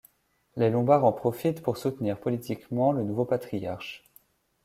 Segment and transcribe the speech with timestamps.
[0.55, 4.03] Les Lombards en profitent pour soutenir politiquement le nouveau patriarche.